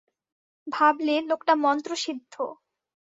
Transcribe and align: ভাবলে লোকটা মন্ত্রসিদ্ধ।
ভাবলে 0.67 1.15
লোকটা 1.21 1.53
মন্ত্রসিদ্ধ। 1.55 2.33